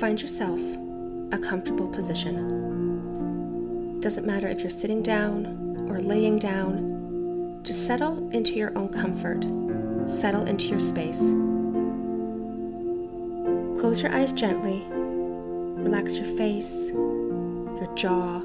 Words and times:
Find 0.00 0.20
yourself 0.20 0.58
a 1.30 1.38
comfortable 1.38 1.86
position. 1.86 2.40
Doesn't 4.00 4.26
matter 4.26 4.48
if 4.48 4.60
you're 4.60 4.70
sitting 4.70 5.02
down 5.02 5.86
or 5.90 6.00
laying 6.00 6.38
down, 6.38 7.60
just 7.62 7.84
settle 7.86 8.30
into 8.30 8.54
your 8.54 8.72
own 8.78 8.88
comfort, 8.88 9.44
settle 10.10 10.46
into 10.46 10.68
your 10.68 10.80
space. 10.80 11.20
Close 13.78 14.00
your 14.00 14.14
eyes 14.14 14.32
gently, 14.32 14.82
relax 14.88 16.16
your 16.16 16.34
face, 16.34 16.88
your 16.94 17.92
jaw. 17.94 18.40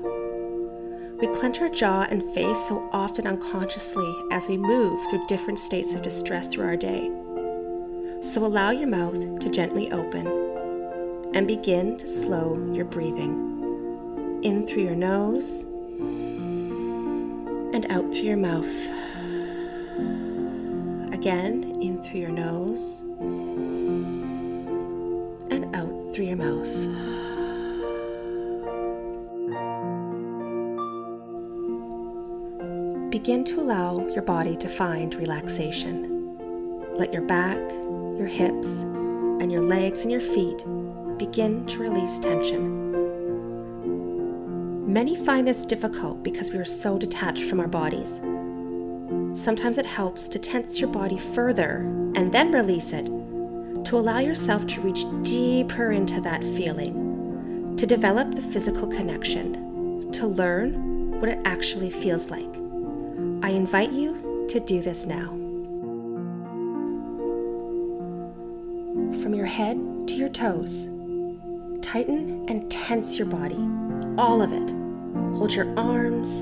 We 1.21 1.27
clench 1.27 1.61
our 1.61 1.69
jaw 1.69 2.05
and 2.09 2.21
face 2.33 2.59
so 2.67 2.89
often 2.91 3.27
unconsciously 3.27 4.13
as 4.29 4.49
we 4.49 4.57
move 4.57 4.99
through 5.09 5.25
different 5.27 5.59
states 5.59 5.93
of 5.93 6.01
distress 6.01 6.49
through 6.49 6.65
our 6.65 6.75
day. 6.75 7.09
So 8.19 8.45
allow 8.45 8.71
your 8.71 8.89
mouth 8.89 9.39
to 9.39 9.49
gently 9.49 9.89
open 9.93 10.44
and 11.35 11.47
begin 11.47 11.97
to 11.97 12.07
slow 12.07 12.57
your 12.71 12.85
breathing. 12.85 14.39
In 14.41 14.65
through 14.65 14.83
your 14.83 14.95
nose 14.95 15.63
and 17.73 17.85
out 17.91 18.09
through 18.09 18.21
your 18.21 18.37
mouth. 18.37 18.73
Again, 21.13 21.77
in 21.81 22.01
through 22.01 22.21
your 22.21 22.31
nose 22.31 23.01
and 25.51 25.75
out 25.75 26.13
through 26.13 26.25
your 26.25 26.37
mouth. 26.37 26.71
Begin 33.11 33.43
to 33.43 33.59
allow 33.59 34.07
your 34.07 34.23
body 34.23 34.55
to 34.55 34.69
find 34.69 35.13
relaxation. 35.15 36.37
Let 36.95 37.11
your 37.11 37.23
back, 37.23 37.59
your 38.17 38.27
hips, 38.27 38.67
and 38.67 39.51
your 39.51 39.63
legs 39.63 40.03
and 40.03 40.11
your 40.11 40.21
feet 40.21 40.65
begin 41.17 41.65
to 41.67 41.79
release 41.79 42.19
tension. 42.19 42.83
Many 44.91 45.15
find 45.15 45.47
this 45.47 45.65
difficult 45.65 46.23
because 46.23 46.51
we 46.51 46.57
are 46.57 46.65
so 46.65 46.97
detached 46.97 47.43
from 47.49 47.59
our 47.59 47.67
bodies. 47.67 48.21
Sometimes 49.33 49.77
it 49.77 49.85
helps 49.85 50.27
to 50.29 50.39
tense 50.39 50.79
your 50.79 50.89
body 50.89 51.17
further 51.17 51.79
and 52.15 52.31
then 52.31 52.51
release 52.51 52.93
it 52.93 53.05
to 53.85 53.97
allow 53.97 54.19
yourself 54.19 54.65
to 54.67 54.81
reach 54.81 55.05
deeper 55.21 55.91
into 55.91 56.21
that 56.21 56.43
feeling, 56.43 57.75
to 57.77 57.85
develop 57.85 58.33
the 58.33 58.41
physical 58.41 58.87
connection, 58.87 60.11
to 60.11 60.25
learn 60.25 61.19
what 61.19 61.29
it 61.29 61.39
actually 61.45 61.89
feels 61.89 62.29
like. 62.29 62.55
I 63.43 63.49
invite 63.49 63.91
you 63.91 64.45
to 64.49 64.59
do 64.59 64.81
this 64.81 65.05
now. 65.05 65.27
From 69.21 69.33
your 69.33 69.45
head 69.45 69.77
to 70.07 70.13
your 70.15 70.29
toes, 70.29 70.87
tighten 71.95 72.43
and 72.49 72.69
tense 72.69 73.17
your 73.17 73.25
body, 73.25 73.55
all 74.17 74.41
of 74.41 74.51
it. 74.51 74.69
Hold 75.37 75.53
your 75.53 75.73
arms, 75.79 76.41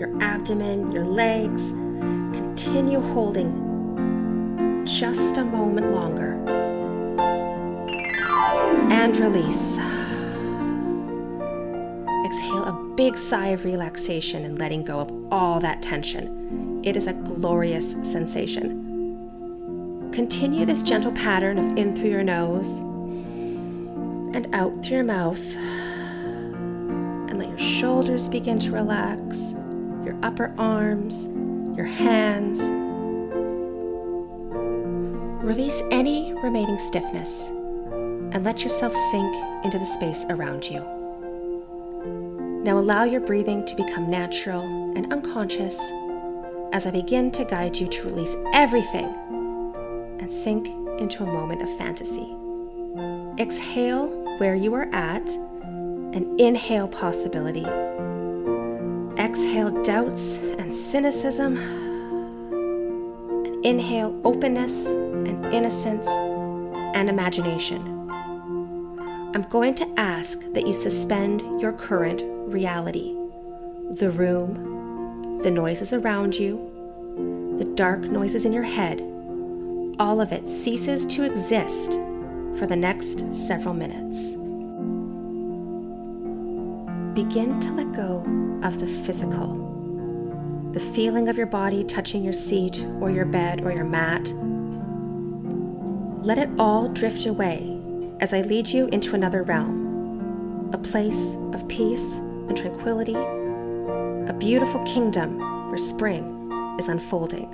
your 0.00 0.10
abdomen, 0.22 0.90
your 0.90 1.04
legs. 1.04 1.72
Continue 2.34 3.02
holding 3.12 4.86
just 4.86 5.36
a 5.36 5.44
moment 5.44 5.92
longer. 5.92 6.32
And 8.90 9.14
release. 9.18 9.76
Exhale 12.24 12.64
a 12.64 12.72
big 12.96 13.18
sigh 13.18 13.48
of 13.48 13.66
relaxation 13.66 14.46
and 14.46 14.58
letting 14.58 14.82
go 14.82 15.00
of 15.00 15.12
all 15.30 15.60
that 15.60 15.82
tension. 15.82 16.80
It 16.82 16.96
is 16.96 17.06
a 17.06 17.12
glorious 17.12 17.92
sensation. 18.02 20.08
Continue 20.14 20.64
this 20.64 20.82
gentle 20.82 21.12
pattern 21.12 21.58
of 21.58 21.76
in 21.76 21.94
through 21.94 22.08
your 22.08 22.24
nose 22.24 22.80
and 24.36 24.54
out 24.54 24.84
through 24.84 24.96
your 24.96 25.04
mouth. 25.04 25.56
And 25.56 27.38
let 27.38 27.48
your 27.48 27.58
shoulders 27.58 28.28
begin 28.28 28.58
to 28.60 28.70
relax, 28.70 29.54
your 30.04 30.16
upper 30.22 30.54
arms, 30.58 31.28
your 31.76 31.86
hands. 31.86 32.60
Release 35.42 35.82
any 35.90 36.34
remaining 36.34 36.78
stiffness 36.78 37.48
and 37.48 38.44
let 38.44 38.62
yourself 38.62 38.92
sink 39.10 39.34
into 39.64 39.78
the 39.78 39.86
space 39.86 40.24
around 40.28 40.68
you. 40.68 40.80
Now 42.62 42.78
allow 42.78 43.04
your 43.04 43.20
breathing 43.22 43.64
to 43.64 43.74
become 43.74 44.10
natural 44.10 44.62
and 44.96 45.10
unconscious 45.12 45.78
as 46.72 46.84
I 46.84 46.90
begin 46.90 47.30
to 47.30 47.44
guide 47.44 47.78
you 47.78 47.86
to 47.86 48.02
release 48.04 48.36
everything 48.52 49.14
and 50.20 50.30
sink 50.30 50.66
into 51.00 51.22
a 51.22 51.26
moment 51.26 51.62
of 51.62 51.78
fantasy. 51.78 52.36
Exhale 53.38 54.15
where 54.38 54.54
you 54.54 54.74
are 54.74 54.88
at 54.92 55.26
and 56.14 56.40
inhale 56.40 56.88
possibility. 56.88 57.64
Exhale 59.18 59.70
doubts 59.82 60.34
and 60.34 60.74
cynicism. 60.74 61.56
And 63.46 63.64
inhale 63.64 64.18
openness 64.24 64.86
and 64.86 65.46
innocence 65.46 66.06
and 66.06 67.08
imagination. 67.08 68.10
I'm 69.34 69.42
going 69.48 69.74
to 69.76 69.88
ask 69.98 70.40
that 70.52 70.66
you 70.66 70.74
suspend 70.74 71.60
your 71.60 71.72
current 71.72 72.22
reality 72.50 73.14
the 73.90 74.10
room, 74.10 75.40
the 75.42 75.50
noises 75.50 75.92
around 75.92 76.34
you, 76.34 77.54
the 77.56 77.64
dark 77.64 78.00
noises 78.00 78.44
in 78.44 78.52
your 78.52 78.64
head. 78.64 79.00
All 79.98 80.20
of 80.20 80.32
it 80.32 80.48
ceases 80.48 81.06
to 81.06 81.22
exist 81.22 81.98
for 82.58 82.66
the 82.66 82.76
next 82.76 83.32
several 83.34 83.74
minutes. 83.74 84.34
Begin 87.14 87.60
to 87.60 87.72
let 87.72 87.92
go 87.92 88.24
of 88.62 88.78
the 88.78 88.86
physical, 88.86 90.70
the 90.72 90.80
feeling 90.80 91.28
of 91.28 91.36
your 91.36 91.46
body 91.46 91.84
touching 91.84 92.22
your 92.22 92.32
seat 92.32 92.84
or 93.00 93.10
your 93.10 93.24
bed 93.24 93.64
or 93.64 93.72
your 93.72 93.84
mat. 93.84 94.32
Let 96.24 96.38
it 96.38 96.48
all 96.58 96.88
drift 96.88 97.26
away 97.26 97.78
as 98.20 98.32
I 98.32 98.40
lead 98.40 98.68
you 98.68 98.86
into 98.88 99.14
another 99.14 99.42
realm, 99.42 100.70
a 100.72 100.78
place 100.78 101.28
of 101.52 101.68
peace 101.68 102.04
and 102.48 102.56
tranquility, 102.56 103.14
a 103.14 104.36
beautiful 104.38 104.82
kingdom 104.84 105.38
where 105.68 105.78
spring 105.78 106.76
is 106.78 106.88
unfolding. 106.88 107.46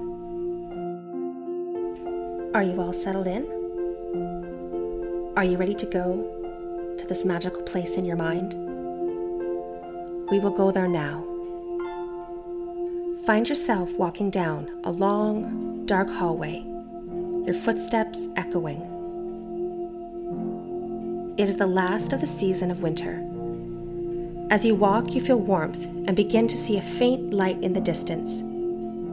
Are 2.54 2.62
you 2.62 2.80
all 2.80 2.92
settled 2.92 3.26
in? 3.26 3.61
Are 5.34 5.44
you 5.44 5.56
ready 5.56 5.74
to 5.74 5.86
go 5.86 6.94
to 6.98 7.06
this 7.06 7.24
magical 7.24 7.62
place 7.62 7.92
in 7.92 8.04
your 8.04 8.16
mind? 8.16 8.52
We 10.30 10.38
will 10.38 10.50
go 10.50 10.70
there 10.70 10.88
now. 10.88 11.24
Find 13.24 13.48
yourself 13.48 13.90
walking 13.94 14.28
down 14.28 14.70
a 14.84 14.90
long, 14.90 15.86
dark 15.86 16.10
hallway, 16.10 16.62
your 17.46 17.54
footsteps 17.54 18.28
echoing. 18.36 18.82
It 21.38 21.48
is 21.48 21.56
the 21.56 21.66
last 21.66 22.12
of 22.12 22.20
the 22.20 22.26
season 22.26 22.70
of 22.70 22.82
winter. 22.82 23.26
As 24.50 24.66
you 24.66 24.74
walk, 24.74 25.14
you 25.14 25.22
feel 25.22 25.38
warmth 25.38 25.86
and 26.06 26.14
begin 26.14 26.46
to 26.48 26.58
see 26.58 26.76
a 26.76 26.82
faint 26.82 27.32
light 27.32 27.62
in 27.62 27.72
the 27.72 27.80
distance, 27.80 28.42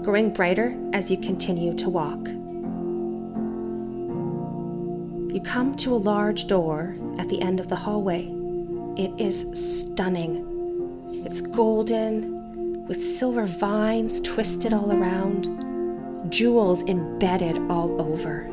growing 0.04 0.34
brighter 0.34 0.78
as 0.92 1.10
you 1.10 1.16
continue 1.16 1.74
to 1.76 1.88
walk. 1.88 2.28
You 5.32 5.42
come 5.42 5.78
to 5.78 5.94
a 5.94 5.96
large 5.96 6.48
door 6.48 6.96
at 7.20 7.30
the 7.30 7.40
end 7.42 7.60
of 7.60 7.68
the 7.68 7.76
hallway. 7.76 8.26
It 8.98 9.12
is 9.20 9.46
stunning. 9.54 11.24
It's 11.24 11.40
golden, 11.40 12.88
with 12.88 13.06
silver 13.06 13.46
vines 13.46 14.20
twisted 14.22 14.74
all 14.74 14.92
around, 14.92 16.32
jewels 16.32 16.82
embedded 16.84 17.60
all 17.70 18.02
over. 18.02 18.50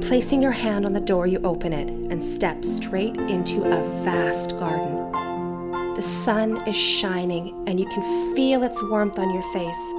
Placing 0.00 0.42
your 0.42 0.52
hand 0.52 0.86
on 0.86 0.94
the 0.94 1.00
door, 1.00 1.26
you 1.26 1.38
open 1.44 1.74
it 1.74 1.88
and 1.88 2.24
step 2.24 2.64
straight 2.64 3.16
into 3.16 3.64
a 3.64 4.02
vast 4.02 4.58
garden. 4.58 5.12
The 5.96 6.02
sun 6.02 6.66
is 6.66 6.76
shining, 6.76 7.64
and 7.68 7.78
you 7.78 7.84
can 7.86 8.34
feel 8.34 8.62
its 8.62 8.82
warmth 8.82 9.18
on 9.18 9.34
your 9.34 9.52
face. 9.52 9.92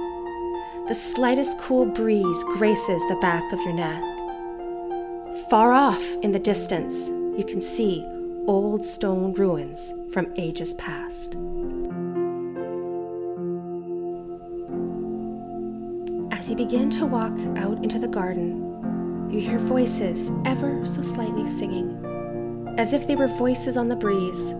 The 0.88 0.94
slightest 0.94 1.60
cool 1.60 1.86
breeze 1.86 2.42
graces 2.58 3.02
the 3.08 3.18
back 3.20 3.52
of 3.52 3.60
your 3.60 3.74
neck. 3.74 4.09
Far 5.48 5.72
off 5.72 6.02
in 6.22 6.32
the 6.32 6.38
distance, 6.38 7.08
you 7.08 7.44
can 7.44 7.62
see 7.62 8.04
old 8.46 8.84
stone 8.84 9.32
ruins 9.34 9.92
from 10.12 10.32
ages 10.36 10.74
past. 10.74 11.36
As 16.32 16.50
you 16.50 16.56
begin 16.56 16.90
to 16.90 17.06
walk 17.06 17.36
out 17.56 17.82
into 17.82 17.98
the 17.98 18.08
garden, 18.08 19.28
you 19.30 19.40
hear 19.40 19.58
voices 19.58 20.30
ever 20.44 20.84
so 20.84 21.02
slightly 21.02 21.48
singing, 21.58 22.74
as 22.78 22.92
if 22.92 23.06
they 23.06 23.16
were 23.16 23.28
voices 23.28 23.76
on 23.76 23.88
the 23.88 23.96
breeze. 23.96 24.54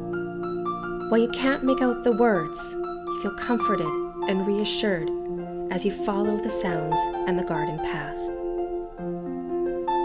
While 1.10 1.20
you 1.20 1.28
can't 1.28 1.64
make 1.64 1.82
out 1.82 2.04
the 2.04 2.16
words, 2.16 2.72
you 2.74 3.20
feel 3.22 3.36
comforted 3.36 3.86
and 4.28 4.46
reassured 4.46 5.10
as 5.72 5.84
you 5.84 5.92
follow 6.04 6.36
the 6.36 6.50
sounds 6.50 7.00
and 7.28 7.38
the 7.38 7.44
garden 7.44 7.78
path. 7.78 8.29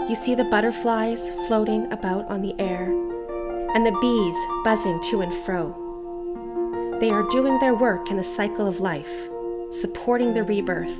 You 0.08 0.14
see 0.14 0.36
the 0.36 0.44
butterflies 0.44 1.20
floating 1.48 1.90
about 1.92 2.30
on 2.30 2.40
the 2.40 2.54
air, 2.60 2.92
and 3.74 3.84
the 3.84 3.98
bees 4.00 4.34
buzzing 4.62 5.02
to 5.10 5.20
and 5.20 5.34
fro. 5.44 5.74
They 7.00 7.10
are 7.10 7.28
doing 7.28 7.58
their 7.58 7.74
work 7.74 8.08
in 8.08 8.16
the 8.16 8.22
cycle 8.22 8.68
of 8.68 8.78
life, 8.78 9.28
supporting 9.70 10.32
the 10.32 10.44
rebirth, 10.44 10.96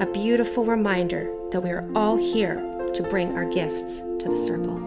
a 0.00 0.08
beautiful 0.12 0.64
reminder 0.64 1.28
that 1.50 1.60
we 1.60 1.70
are 1.70 1.90
all 1.96 2.16
here 2.16 2.54
to 2.94 3.02
bring 3.02 3.36
our 3.36 3.46
gifts 3.46 3.96
to 3.96 4.28
the 4.28 4.36
circle. 4.36 4.78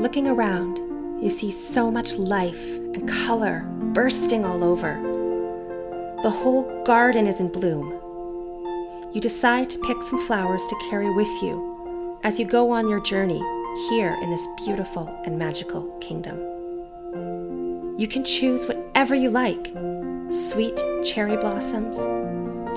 Looking 0.00 0.26
around, 0.26 0.78
you 1.22 1.30
see 1.30 1.52
so 1.52 1.92
much 1.92 2.16
life 2.16 2.74
and 2.74 3.08
color 3.08 3.64
bursting 3.96 4.44
all 4.44 4.62
over. 4.62 5.00
The 6.22 6.28
whole 6.28 6.84
garden 6.84 7.26
is 7.26 7.40
in 7.40 7.48
bloom. 7.48 7.98
You 9.14 9.22
decide 9.22 9.70
to 9.70 9.78
pick 9.78 10.02
some 10.02 10.20
flowers 10.26 10.62
to 10.66 10.76
carry 10.90 11.08
with 11.08 11.42
you 11.42 12.18
as 12.22 12.38
you 12.38 12.44
go 12.44 12.70
on 12.70 12.90
your 12.90 13.00
journey 13.00 13.38
here 13.88 14.14
in 14.20 14.30
this 14.30 14.46
beautiful 14.58 15.08
and 15.24 15.38
magical 15.38 15.84
kingdom. 16.00 16.36
You 17.98 18.06
can 18.06 18.22
choose 18.22 18.66
whatever 18.66 19.14
you 19.14 19.30
like 19.30 19.72
sweet 20.30 20.78
cherry 21.02 21.38
blossoms, 21.38 21.96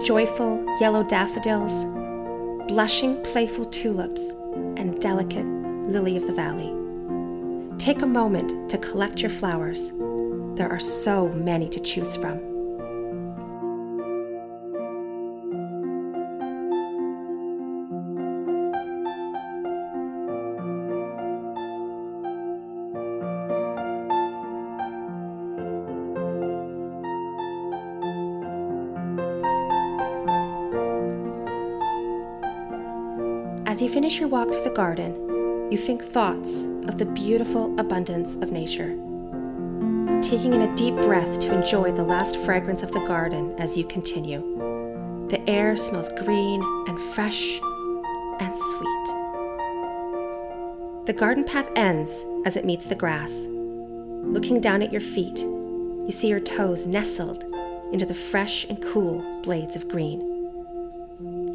joyful 0.07 0.63
yellow 0.79 1.03
daffodils, 1.03 1.83
blushing 2.69 3.21
playful 3.23 3.65
tulips, 3.65 4.21
and 4.77 5.01
delicate 5.01 5.45
lily 5.45 6.15
of 6.15 6.27
the 6.27 6.33
valley. 6.33 6.73
Take 7.77 8.03
a 8.03 8.07
moment 8.07 8.71
to 8.71 8.77
collect 8.77 9.19
your 9.19 9.31
flowers. 9.31 9.91
There 10.59 10.69
are 10.69 10.77
so 10.77 11.29
many 11.29 11.69
to 11.69 11.79
choose 11.79 12.17
from. 12.17 12.37
As 33.65 33.81
you 33.81 33.87
finish 33.87 34.19
your 34.19 34.27
walk 34.27 34.49
through 34.49 34.63
the 34.63 34.71
garden, 34.71 35.71
you 35.71 35.77
think 35.77 36.03
thoughts 36.03 36.63
of 36.89 36.97
the 36.97 37.05
beautiful 37.05 37.79
abundance 37.79 38.35
of 38.35 38.51
nature. 38.51 38.93
Taking 40.29 40.53
in 40.53 40.61
a 40.61 40.75
deep 40.75 40.93
breath 40.93 41.39
to 41.39 41.51
enjoy 41.51 41.91
the 41.91 42.03
last 42.03 42.37
fragrance 42.37 42.83
of 42.83 42.91
the 42.91 42.99
garden 42.99 43.55
as 43.57 43.75
you 43.75 43.83
continue. 43.83 45.27
The 45.27 45.41
air 45.49 45.75
smells 45.75 46.09
green 46.23 46.61
and 46.87 46.99
fresh 47.15 47.59
and 48.39 48.55
sweet. 48.55 49.07
The 51.07 51.15
garden 51.17 51.43
path 51.43 51.67
ends 51.75 52.23
as 52.45 52.55
it 52.57 52.63
meets 52.63 52.85
the 52.85 52.93
grass. 52.93 53.47
Looking 53.49 54.61
down 54.61 54.83
at 54.83 54.91
your 54.91 55.01
feet, 55.01 55.39
you 55.39 56.11
see 56.11 56.27
your 56.27 56.39
toes 56.39 56.85
nestled 56.85 57.45
into 57.91 58.05
the 58.05 58.13
fresh 58.13 58.65
and 58.65 58.79
cool 58.83 59.41
blades 59.41 59.75
of 59.75 59.87
green. 59.87 60.21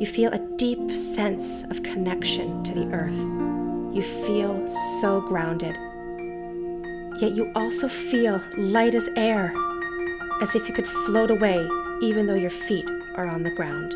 You 0.00 0.06
feel 0.06 0.32
a 0.32 0.44
deep 0.56 0.90
sense 0.90 1.62
of 1.70 1.84
connection 1.84 2.64
to 2.64 2.74
the 2.74 2.92
earth 2.92 3.54
you 3.94 4.02
feel 4.02 4.66
so 5.00 5.20
grounded. 5.20 5.76
Yet 7.24 7.36
you 7.36 7.50
also 7.54 7.88
feel 7.88 8.38
light 8.58 8.94
as 8.94 9.08
air, 9.16 9.54
as 10.42 10.54
if 10.54 10.68
you 10.68 10.74
could 10.74 10.86
float 10.86 11.30
away 11.30 11.66
even 12.02 12.26
though 12.26 12.34
your 12.34 12.50
feet 12.50 12.86
are 13.14 13.26
on 13.26 13.42
the 13.42 13.50
ground. 13.52 13.94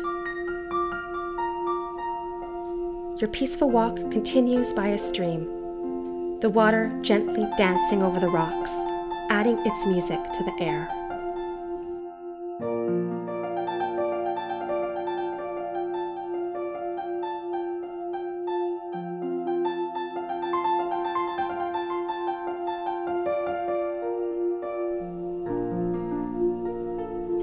Your 3.21 3.29
peaceful 3.29 3.69
walk 3.69 3.97
continues 4.09 4.73
by 4.73 4.87
a 4.87 4.97
stream, 4.97 6.39
the 6.39 6.49
water 6.49 6.91
gently 7.03 7.47
dancing 7.55 8.01
over 8.01 8.19
the 8.19 8.29
rocks, 8.29 8.71
adding 9.29 9.59
its 9.63 9.85
music 9.85 10.23
to 10.23 10.43
the 10.43 10.63
air. 10.63 10.98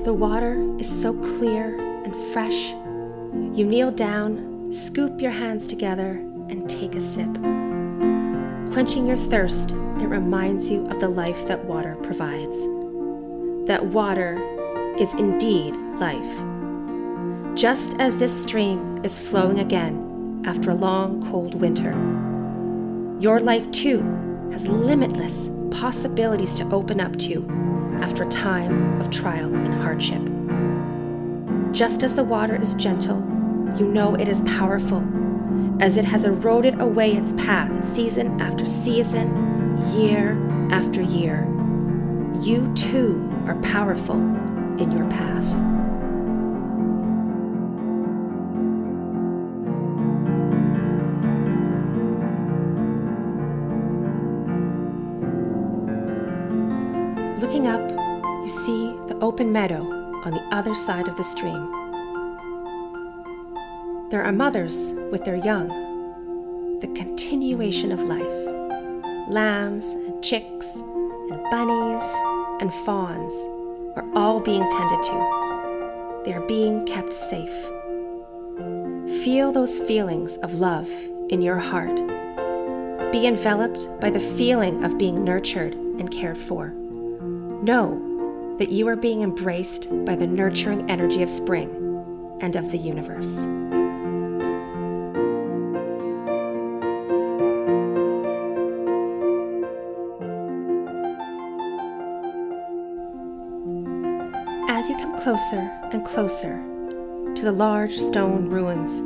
The 0.07 0.15
water 0.15 0.65
is 0.79 0.89
so 0.89 1.15
clear 1.15 1.77
and 2.05 2.15
fresh. 2.33 2.71
You 3.59 3.65
kneel 3.65 3.91
down, 3.91 4.73
scoop 4.73 5.21
your 5.21 5.33
hands 5.33 5.67
together, 5.67 6.11
and 6.49 6.71
take 6.71 6.95
a 6.95 7.01
sip. 7.01 7.35
Quenching 8.73 9.05
your 9.05 9.17
thirst, 9.17 9.73
it 9.73 10.07
reminds 10.07 10.71
you 10.71 10.87
of 10.91 11.01
the 11.01 11.09
life 11.09 11.45
that 11.49 11.65
water 11.65 11.97
provides. 12.05 12.57
That 13.67 13.85
water 13.85 14.39
is 14.97 15.13
indeed 15.15 15.75
life. 15.97 17.57
Just 17.57 17.97
as 17.99 18.17
this 18.17 18.43
stream 18.43 19.05
is 19.05 19.19
flowing 19.19 19.59
again 19.59 20.41
after 20.47 20.71
a 20.71 20.77
long, 20.77 21.21
cold 21.33 21.57
winter, 21.57 21.91
your 23.19 23.41
life 23.41 23.69
too 23.73 24.03
has 24.53 24.69
limitless 24.69 25.51
possibilities 25.73 26.55
to 26.55 26.71
open 26.71 27.01
up 27.01 27.17
to 27.19 27.66
after 28.03 28.25
a 28.25 28.29
time 28.29 29.01
of 29.01 29.11
trial 29.11 29.55
and 29.55 29.75
hardship. 29.75 30.23
Just 31.73 32.03
as 32.03 32.15
the 32.15 32.25
water 32.25 32.61
is 32.61 32.75
gentle, 32.75 33.19
you 33.79 33.87
know 33.87 34.15
it 34.15 34.29
is 34.29 34.43
powerful, 34.43 35.05
as 35.81 35.97
it 35.97 36.05
has 36.05 36.25
eroded 36.25 36.81
away 36.81 37.13
its 37.13 37.33
path 37.35 37.71
in 37.71 37.83
season 37.83 38.41
after 38.41 38.65
season, 38.65 39.77
year 39.93 40.37
after 40.71 41.03
year. 41.03 41.47
You 42.41 42.73
too 42.75 43.31
are 43.47 43.57
powerful 43.63 44.17
in 44.17 44.93
your 44.93 45.09
path. 45.11 45.86
Open 59.21 59.53
meadow 59.53 59.83
on 60.25 60.33
the 60.33 60.43
other 60.55 60.75
side 60.75 61.09
of 61.09 61.17
the 61.17 61.25
stream. 61.25 61.71
There 64.11 64.23
are 64.23 64.33
mothers 64.33 64.93
with 65.11 65.25
their 65.25 65.37
young, 65.37 65.69
the 66.81 66.89
continuation 66.89 67.93
of 67.93 68.01
life. 68.01 69.29
Lambs 69.29 69.85
and 69.85 70.23
chicks 70.23 70.67
and 70.75 71.43
bunnies 71.51 72.03
and 72.61 72.73
fawns 72.85 73.33
are 73.97 74.07
all 74.15 74.41
being 74.41 74.69
tended 74.71 75.03
to. 75.05 76.23
They 76.25 76.33
are 76.33 76.47
being 76.47 76.85
kept 76.87 77.15
safe. 77.15 77.51
Feel 79.25 79.53
those 79.53 79.79
feelings 79.81 80.37
of 80.39 80.55
love 80.55 80.89
in 81.31 81.43
your 81.43 81.59
heart. 81.59 81.97
Be 83.13 83.27
enveloped 83.27 83.89
by 84.01 84.11
the 84.11 84.21
feeling 84.21 84.85
of 84.85 84.99
being 84.99 85.25
nurtured 85.25 85.75
and 85.75 86.11
cared 86.11 86.39
for. 86.39 86.69
Know 87.63 88.16
that 88.59 88.71
you 88.71 88.89
are 88.89 88.97
being 88.97 89.23
embraced 89.23 89.89
by 90.05 90.17
the 90.17 90.27
nurturing 90.27 90.91
energy 90.91 91.23
of 91.23 91.31
spring 91.31 91.69
and 92.41 92.57
of 92.57 92.71
the 92.71 92.79
universe. 92.79 93.37
As 104.69 104.91
you 104.91 104.97
come 104.97 105.19
closer 105.19 105.71
and 105.93 106.05
closer 106.05 106.63
to 107.35 107.43
the 107.43 107.53
large 107.53 107.97
stone 107.97 108.49
ruins, 108.49 109.01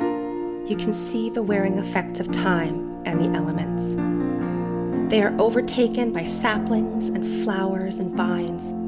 you 0.69 0.77
can 0.77 0.93
see 0.93 1.29
the 1.29 1.43
wearing 1.43 1.77
effects 1.77 2.19
of 2.19 2.31
time 2.31 3.01
and 3.05 3.19
the 3.19 3.37
elements. 3.37 3.95
They 5.11 5.21
are 5.21 5.35
overtaken 5.39 6.13
by 6.13 6.23
saplings 6.23 7.09
and 7.09 7.43
flowers 7.43 7.99
and 7.99 8.15
vines, 8.15 8.80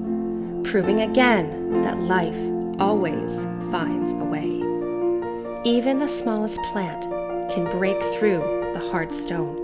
proving 0.74 1.02
again 1.02 1.84
that 1.84 2.02
life 2.02 2.82
always 2.82 3.36
finds 3.72 4.12
a 4.12 4.26
way. 4.26 4.48
Even 5.64 6.00
the 6.00 6.08
smallest 6.08 6.60
plant 6.64 7.04
can 7.54 7.70
break 7.70 8.02
through 8.16 8.40
the 8.74 8.90
hard 8.90 9.14
stone. 9.14 9.56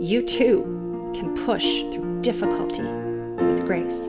You 0.00 0.22
too 0.22 1.10
can 1.16 1.34
push 1.44 1.64
through 1.90 2.20
difficulty 2.20 2.84
with 2.84 3.66
grace. 3.66 4.08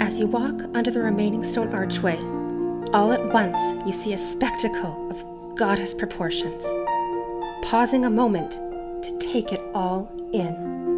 As 0.00 0.18
you 0.18 0.26
walk 0.26 0.62
under 0.72 0.90
the 0.90 1.02
remaining 1.02 1.44
stone 1.44 1.74
archway, 1.74 2.16
all 2.94 3.12
at 3.12 3.30
once 3.30 3.58
you 3.86 3.92
see 3.92 4.14
a 4.14 4.18
spectacle 4.18 5.10
of 5.10 5.54
goddess 5.54 5.92
proportions, 5.92 6.64
pausing 7.60 8.06
a 8.06 8.10
moment 8.10 8.52
to 9.02 9.18
take 9.18 9.52
it 9.52 9.60
all 9.74 10.10
in. 10.32 10.89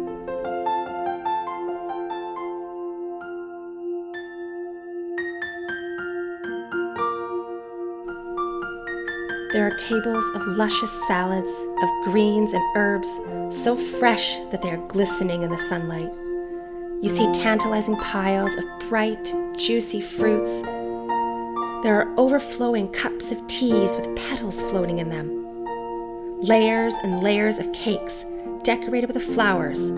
There 9.53 9.67
are 9.67 9.77
tables 9.77 10.25
of 10.33 10.47
luscious 10.47 10.91
salads, 11.07 11.51
of 11.83 11.89
greens 12.05 12.53
and 12.53 12.63
herbs, 12.75 13.19
so 13.51 13.75
fresh 13.75 14.37
that 14.49 14.63
they 14.63 14.71
are 14.71 14.87
glistening 14.87 15.43
in 15.43 15.51
the 15.51 15.59
sunlight. 15.59 16.11
You 17.03 17.09
see 17.09 17.31
tantalizing 17.33 17.95
piles 17.97 18.51
of 18.55 18.63
bright, 18.89 19.31
juicy 19.55 20.01
fruits. 20.01 20.61
There 21.83 22.01
are 22.01 22.11
overflowing 22.17 22.87
cups 22.93 23.29
of 23.29 23.45
teas 23.45 23.95
with 23.95 24.15
petals 24.15 24.59
floating 24.59 24.97
in 24.97 25.09
them. 25.09 25.45
Layers 26.41 26.95
and 27.03 27.21
layers 27.21 27.59
of 27.59 27.71
cakes 27.73 28.25
decorated 28.63 29.13
with 29.13 29.21
flowers 29.21 29.89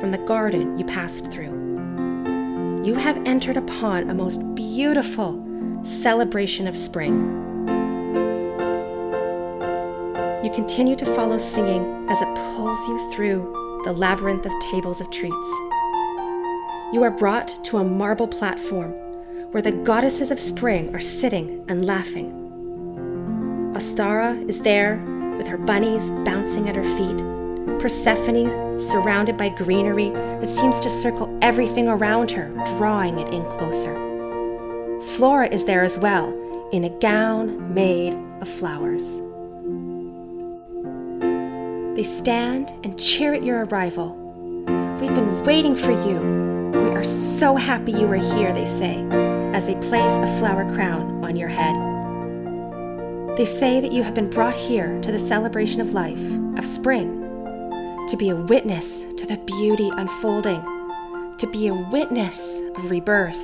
from 0.00 0.10
the 0.10 0.18
garden 0.26 0.76
you 0.76 0.84
passed 0.86 1.30
through. 1.30 2.82
You 2.84 2.96
have 2.96 3.24
entered 3.28 3.58
upon 3.58 4.10
a 4.10 4.14
most 4.14 4.38
beautiful 4.56 5.40
celebration 5.84 6.66
of 6.66 6.76
spring. 6.76 7.53
You 10.44 10.50
continue 10.50 10.94
to 10.96 11.06
follow 11.16 11.38
singing 11.38 12.06
as 12.10 12.20
it 12.20 12.28
pulls 12.34 12.78
you 12.86 13.10
through 13.12 13.80
the 13.86 13.92
labyrinth 13.94 14.44
of 14.44 14.52
tables 14.60 15.00
of 15.00 15.08
treats. 15.08 15.34
You 16.92 17.00
are 17.02 17.10
brought 17.10 17.64
to 17.64 17.78
a 17.78 17.84
marble 17.84 18.28
platform 18.28 18.90
where 19.52 19.62
the 19.62 19.72
goddesses 19.72 20.30
of 20.30 20.38
spring 20.38 20.94
are 20.94 21.00
sitting 21.00 21.64
and 21.68 21.86
laughing. 21.86 22.30
Ostara 23.74 24.46
is 24.46 24.60
there 24.60 25.02
with 25.38 25.46
her 25.46 25.56
bunnies 25.56 26.10
bouncing 26.26 26.68
at 26.68 26.76
her 26.76 26.84
feet 26.84 27.80
Persephone 27.80 28.78
surrounded 28.78 29.38
by 29.38 29.48
greenery 29.48 30.10
that 30.10 30.50
seems 30.50 30.78
to 30.80 30.90
circle 30.90 31.38
everything 31.40 31.88
around 31.88 32.30
her, 32.32 32.50
drawing 32.76 33.16
it 33.16 33.32
in 33.32 33.46
closer. 33.46 33.94
Flora 35.14 35.48
is 35.48 35.64
there 35.64 35.84
as 35.84 35.98
well, 35.98 36.28
in 36.70 36.84
a 36.84 36.90
gown 36.98 37.72
made 37.72 38.14
of 38.42 38.48
flowers. 38.48 39.23
They 41.94 42.02
stand 42.02 42.72
and 42.82 42.98
cheer 42.98 43.34
at 43.34 43.44
your 43.44 43.66
arrival. 43.66 44.16
We've 45.00 45.14
been 45.14 45.44
waiting 45.44 45.76
for 45.76 45.92
you. 45.92 46.18
We 46.72 46.90
are 46.90 47.04
so 47.04 47.54
happy 47.54 47.92
you 47.92 48.08
are 48.08 48.16
here, 48.16 48.52
they 48.52 48.66
say, 48.66 49.06
as 49.54 49.64
they 49.64 49.76
place 49.76 50.12
a 50.12 50.38
flower 50.40 50.68
crown 50.74 51.24
on 51.24 51.36
your 51.36 51.48
head. 51.48 51.76
They 53.36 53.44
say 53.44 53.80
that 53.80 53.92
you 53.92 54.02
have 54.02 54.14
been 54.14 54.28
brought 54.28 54.56
here 54.56 55.00
to 55.02 55.12
the 55.12 55.20
celebration 55.20 55.80
of 55.80 55.92
life, 55.92 56.20
of 56.58 56.66
spring, 56.66 57.12
to 58.08 58.16
be 58.16 58.30
a 58.30 58.36
witness 58.36 59.02
to 59.16 59.24
the 59.24 59.36
beauty 59.46 59.88
unfolding, 59.88 60.62
to 61.38 61.48
be 61.52 61.68
a 61.68 61.74
witness 61.74 62.40
of 62.76 62.90
rebirth. 62.90 63.38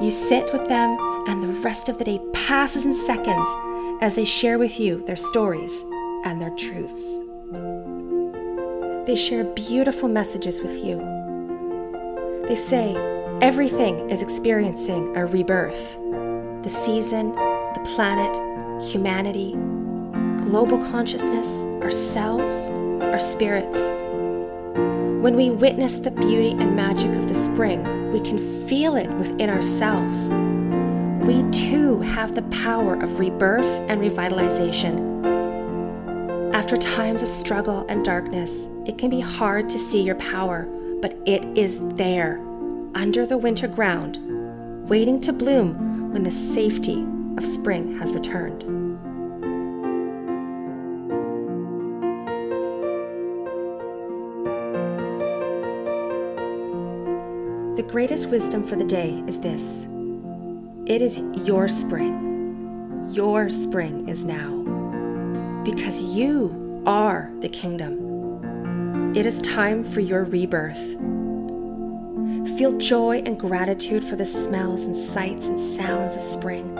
You 0.00 0.10
sit 0.10 0.50
with 0.50 0.66
them, 0.66 0.96
and 1.28 1.42
the 1.42 1.60
rest 1.60 1.90
of 1.90 1.98
the 1.98 2.04
day 2.04 2.20
passes 2.32 2.86
in 2.86 2.94
seconds 2.94 3.48
as 4.00 4.14
they 4.14 4.24
share 4.24 4.58
with 4.58 4.80
you 4.80 5.04
their 5.06 5.16
stories 5.16 5.84
and 6.24 6.40
their 6.40 6.50
truths. 6.56 7.23
They 9.06 9.16
share 9.16 9.44
beautiful 9.44 10.08
messages 10.08 10.62
with 10.62 10.82
you. 10.82 10.98
They 12.48 12.54
say 12.54 12.96
everything 13.42 14.08
is 14.08 14.22
experiencing 14.22 15.14
a 15.16 15.26
rebirth 15.26 15.98
the 16.62 16.70
season, 16.70 17.32
the 17.32 17.82
planet, 17.94 18.34
humanity, 18.82 19.52
global 20.42 20.78
consciousness, 20.78 21.48
ourselves 21.82 22.56
our 23.02 23.20
spirits. 23.20 23.90
When 25.22 25.36
we 25.36 25.50
witness 25.50 25.98
the 25.98 26.10
beauty 26.10 26.52
and 26.52 26.74
magic 26.74 27.10
of 27.12 27.28
the 27.28 27.34
spring, 27.34 28.10
we 28.10 28.20
can 28.20 28.66
feel 28.66 28.96
it 28.96 29.10
within 29.10 29.50
ourselves. 29.50 30.30
We 31.26 31.42
too 31.50 32.00
have 32.00 32.34
the 32.34 32.42
power 32.44 32.94
of 32.94 33.18
rebirth 33.18 33.80
and 33.88 34.00
revitalization. 34.00 35.33
After 36.64 36.78
times 36.78 37.20
of 37.20 37.28
struggle 37.28 37.84
and 37.90 38.02
darkness, 38.02 38.70
it 38.86 38.96
can 38.96 39.10
be 39.10 39.20
hard 39.20 39.68
to 39.68 39.78
see 39.78 40.00
your 40.00 40.14
power, 40.14 40.62
but 41.02 41.14
it 41.26 41.44
is 41.54 41.78
there, 41.96 42.38
under 42.94 43.26
the 43.26 43.36
winter 43.36 43.68
ground, 43.68 44.18
waiting 44.88 45.20
to 45.20 45.32
bloom 45.34 46.10
when 46.10 46.22
the 46.22 46.30
safety 46.30 47.06
of 47.36 47.44
spring 47.44 47.98
has 47.98 48.14
returned. 48.14 48.62
The 57.76 57.82
greatest 57.82 58.30
wisdom 58.30 58.64
for 58.64 58.76
the 58.76 58.86
day 58.86 59.22
is 59.26 59.38
this 59.38 59.86
it 60.86 61.02
is 61.02 61.20
your 61.46 61.68
spring. 61.68 63.10
Your 63.12 63.50
spring 63.50 64.08
is 64.08 64.24
now. 64.24 64.73
Because 65.64 66.02
you 66.02 66.82
are 66.86 67.30
the 67.40 67.48
kingdom. 67.48 69.14
It 69.16 69.24
is 69.24 69.40
time 69.40 69.82
for 69.82 70.00
your 70.00 70.24
rebirth. 70.24 70.98
Feel 72.58 72.76
joy 72.76 73.22
and 73.24 73.40
gratitude 73.40 74.04
for 74.04 74.16
the 74.16 74.26
smells 74.26 74.84
and 74.84 74.94
sights 74.94 75.46
and 75.46 75.58
sounds 75.58 76.16
of 76.16 76.22
spring. 76.22 76.76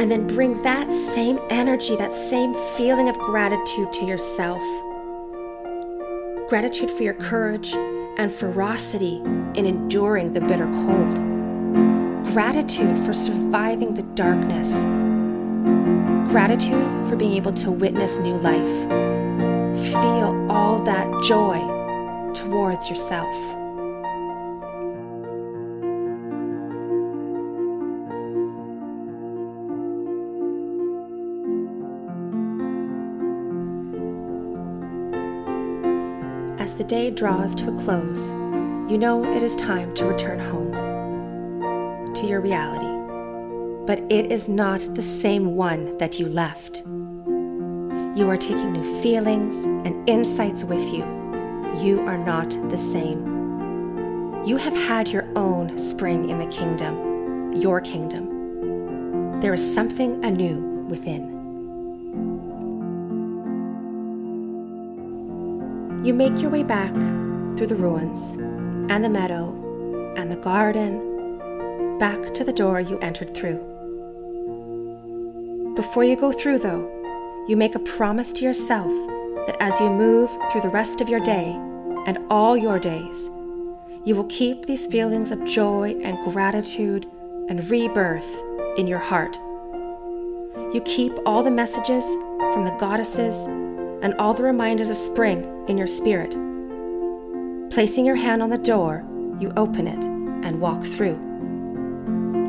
And 0.00 0.10
then 0.10 0.26
bring 0.26 0.62
that 0.62 0.90
same 0.90 1.38
energy, 1.50 1.96
that 1.96 2.14
same 2.14 2.54
feeling 2.76 3.10
of 3.10 3.18
gratitude 3.18 3.92
to 3.92 4.06
yourself. 4.06 4.62
Gratitude 6.48 6.90
for 6.90 7.02
your 7.02 7.14
courage 7.14 7.74
and 8.16 8.32
ferocity 8.32 9.16
in 9.54 9.66
enduring 9.66 10.32
the 10.32 10.40
bitter 10.40 10.66
cold. 10.66 11.14
Gratitude 12.32 13.04
for 13.04 13.12
surviving 13.12 13.94
the 13.94 14.02
darkness. 14.14 14.72
Gratitude 16.30 17.08
for 17.08 17.16
being 17.16 17.32
able 17.32 17.52
to 17.54 17.72
witness 17.72 18.18
new 18.18 18.36
life. 18.36 18.88
Feel 19.90 20.46
all 20.48 20.80
that 20.84 21.08
joy 21.24 21.58
towards 22.34 22.88
yourself. 22.88 23.26
As 36.60 36.76
the 36.76 36.84
day 36.84 37.10
draws 37.10 37.56
to 37.56 37.74
a 37.74 37.78
close, 37.82 38.30
you 38.88 38.98
know 38.98 39.24
it 39.24 39.42
is 39.42 39.56
time 39.56 39.92
to 39.96 40.04
return 40.06 40.38
home, 40.38 42.14
to 42.14 42.26
your 42.28 42.40
reality. 42.40 42.99
But 43.86 44.00
it 44.10 44.30
is 44.30 44.48
not 44.48 44.80
the 44.94 45.02
same 45.02 45.54
one 45.54 45.98
that 45.98 46.18
you 46.18 46.26
left. 46.26 46.82
You 48.16 48.28
are 48.28 48.36
taking 48.36 48.72
new 48.72 49.00
feelings 49.02 49.64
and 49.64 50.08
insights 50.08 50.64
with 50.64 50.82
you. 50.92 51.04
You 51.82 52.00
are 52.06 52.18
not 52.18 52.50
the 52.68 52.76
same. 52.76 54.44
You 54.44 54.56
have 54.56 54.74
had 54.74 55.08
your 55.08 55.28
own 55.36 55.78
spring 55.78 56.28
in 56.28 56.38
the 56.38 56.46
kingdom, 56.46 57.52
your 57.52 57.80
kingdom. 57.80 59.40
There 59.40 59.54
is 59.54 59.74
something 59.74 60.24
anew 60.24 60.86
within. 60.88 61.38
You 66.04 66.14
make 66.14 66.40
your 66.40 66.50
way 66.50 66.62
back 66.62 66.92
through 67.56 67.66
the 67.66 67.74
ruins 67.74 68.36
and 68.90 69.04
the 69.04 69.08
meadow 69.08 69.54
and 70.16 70.30
the 70.30 70.36
garden, 70.36 71.09
back 72.00 72.32
to 72.32 72.44
the 72.44 72.52
door 72.52 72.80
you 72.80 72.98
entered 73.00 73.34
through. 73.34 73.58
Before 75.76 76.02
you 76.02 76.16
go 76.16 76.32
through, 76.32 76.60
though, 76.60 76.90
you 77.46 77.58
make 77.58 77.74
a 77.74 77.78
promise 77.80 78.32
to 78.32 78.44
yourself 78.44 78.90
that 79.46 79.56
as 79.60 79.78
you 79.78 79.90
move 79.90 80.30
through 80.50 80.62
the 80.62 80.70
rest 80.70 81.02
of 81.02 81.10
your 81.10 81.20
day 81.20 81.52
and 82.06 82.18
all 82.30 82.56
your 82.56 82.78
days, 82.78 83.28
you 84.06 84.14
will 84.16 84.24
keep 84.24 84.64
these 84.64 84.86
feelings 84.86 85.30
of 85.30 85.44
joy 85.44 85.94
and 86.02 86.16
gratitude 86.32 87.06
and 87.50 87.68
rebirth 87.68 88.42
in 88.78 88.86
your 88.86 88.98
heart. 88.98 89.38
You 90.74 90.80
keep 90.86 91.12
all 91.26 91.42
the 91.42 91.50
messages 91.50 92.04
from 92.54 92.64
the 92.64 92.74
goddesses 92.78 93.44
and 94.02 94.14
all 94.14 94.32
the 94.32 94.42
reminders 94.42 94.88
of 94.88 94.96
spring 94.96 95.66
in 95.68 95.76
your 95.76 95.86
spirit. 95.86 96.30
Placing 97.70 98.06
your 98.06 98.16
hand 98.16 98.42
on 98.42 98.48
the 98.48 98.56
door, 98.56 99.04
you 99.38 99.52
open 99.58 99.86
it 99.86 100.02
and 100.46 100.62
walk 100.62 100.82
through. 100.82 101.29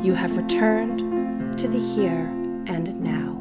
You 0.02 0.14
have 0.14 0.36
returned 0.36 1.56
to 1.60 1.68
the 1.68 1.78
here 1.78 2.26
and 2.66 3.00
now. 3.00 3.38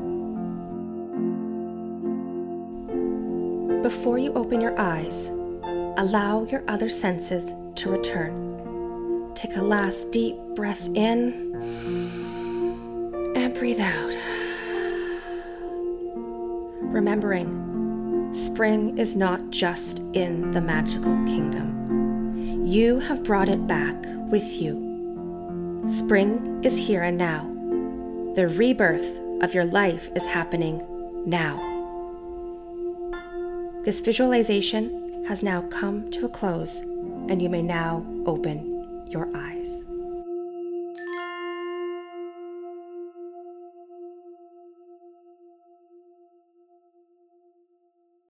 Before 3.82 4.20
you 4.20 4.32
open 4.34 4.62
your 4.62 4.80
eyes, 4.80 5.30
allow 5.98 6.44
your 6.44 6.64
other 6.68 6.88
senses 6.88 7.52
to 7.78 7.90
return. 7.90 9.32
Take 9.34 9.56
a 9.56 9.62
last 9.64 10.12
deep 10.12 10.36
breath 10.54 10.88
in 10.94 11.56
and 13.36 13.56
breathe 13.56 13.80
out. 13.80 14.16
Remembering 16.94 18.36
spring 18.36 19.00
is 19.00 19.16
not 19.16 19.50
just 19.50 20.02
in 20.14 20.52
the 20.52 20.62
magical 20.62 21.16
kingdom. 21.26 22.64
You 22.64 23.00
have 23.00 23.24
brought 23.24 23.50
it 23.50 23.66
back 23.66 23.96
with 24.30 24.62
you. 24.62 24.91
Spring 25.88 26.62
is 26.64 26.78
here 26.78 27.02
and 27.02 27.18
now, 27.18 27.44
the 28.36 28.48
rebirth 28.48 29.20
of 29.42 29.54
your 29.54 29.66
life 29.66 30.10
is 30.16 30.24
happening 30.26 30.82
now. 31.26 31.58
This 33.84 34.00
visualization 34.00 35.26
has 35.28 35.42
now 35.42 35.64
come 35.64 36.12
to 36.12 36.26
a 36.26 36.30
close, 36.30 36.80
and 37.30 37.42
you 37.42 37.50
may 37.50 37.64
now 37.64 38.06
open 38.26 39.06
your 39.10 39.28
eyes. 39.36 39.82